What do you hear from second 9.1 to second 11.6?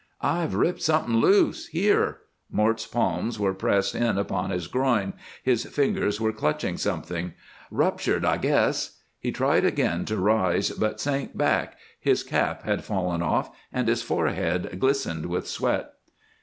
He tried again to rise, but sank